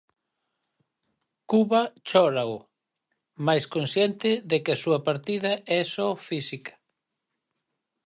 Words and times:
Cuba 1.51 1.81
chórao, 2.07 2.55
mais 3.45 3.63
consciente 3.75 4.29
de 4.49 4.57
que 4.63 4.71
a 4.73 4.81
súa 4.83 4.99
partida 5.07 5.51
é 5.79 5.81
só 5.95 6.07
física. 6.27 6.73